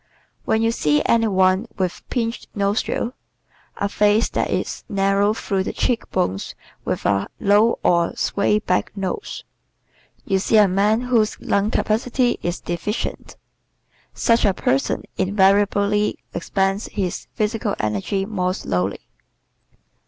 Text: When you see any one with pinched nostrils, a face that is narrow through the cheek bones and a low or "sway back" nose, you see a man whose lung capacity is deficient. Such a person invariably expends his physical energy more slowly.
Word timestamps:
When 0.45 0.63
you 0.63 0.71
see 0.71 1.03
any 1.05 1.27
one 1.27 1.67
with 1.77 2.01
pinched 2.09 2.47
nostrils, 2.55 3.13
a 3.77 3.87
face 3.87 4.29
that 4.29 4.49
is 4.49 4.83
narrow 4.89 5.35
through 5.35 5.61
the 5.63 5.73
cheek 5.73 6.09
bones 6.09 6.55
and 6.87 7.05
a 7.05 7.27
low 7.39 7.77
or 7.83 8.15
"sway 8.15 8.57
back" 8.57 8.91
nose, 8.97 9.43
you 10.25 10.39
see 10.39 10.57
a 10.57 10.67
man 10.67 11.01
whose 11.01 11.39
lung 11.39 11.69
capacity 11.69 12.39
is 12.41 12.59
deficient. 12.61 13.37
Such 14.11 14.43
a 14.43 14.55
person 14.55 15.03
invariably 15.17 16.17
expends 16.33 16.87
his 16.87 17.27
physical 17.35 17.75
energy 17.79 18.25
more 18.25 18.55
slowly. 18.55 19.07